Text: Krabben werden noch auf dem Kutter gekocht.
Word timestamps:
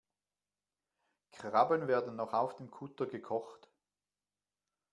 Krabben 1.31 1.87
werden 1.87 2.15
noch 2.15 2.33
auf 2.33 2.55
dem 2.55 2.71
Kutter 2.71 3.05
gekocht. 3.05 3.69